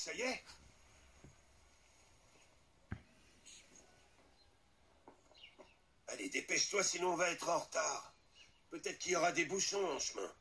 Ça 0.00 0.14
y 0.14 0.22
est 0.22 0.44
Allez, 6.08 6.30
dépêche-toi, 6.30 6.82
sinon 6.82 7.12
on 7.12 7.16
va 7.16 7.30
être 7.30 7.50
en 7.50 7.58
retard. 7.58 8.14
Peut-être 8.70 8.98
qu'il 8.98 9.12
y 9.12 9.16
aura 9.16 9.30
des 9.32 9.44
bouchons 9.44 9.86
en 9.90 9.98
chemin. 9.98 10.34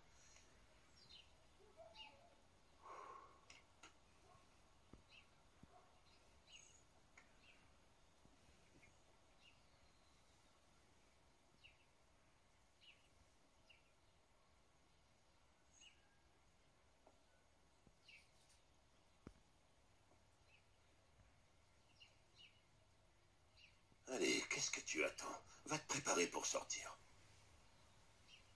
Allez, 24.11 24.43
qu'est-ce 24.49 24.71
que 24.71 24.81
tu 24.81 25.03
attends? 25.03 25.41
Va 25.65 25.77
te 25.77 25.87
préparer 25.87 26.27
pour 26.27 26.45
sortir. 26.45 26.97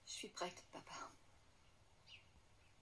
Je 0.06 0.12
suis 0.12 0.28
prête, 0.28 0.64
papa. 0.72 1.10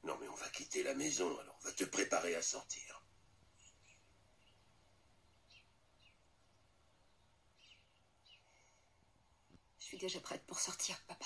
Non, 0.04 0.16
mais 0.18 0.28
on 0.28 0.34
va 0.34 0.48
quitter 0.48 0.82
la 0.82 0.94
maison, 0.94 1.38
alors 1.38 1.58
va 1.60 1.72
te 1.72 1.84
préparer 1.84 2.34
à 2.34 2.42
sortir. 2.42 3.02
Je 9.78 9.84
suis 9.84 9.98
déjà 9.98 10.20
prête 10.20 10.44
pour 10.46 10.58
sortir, 10.58 10.98
papa. 11.06 11.21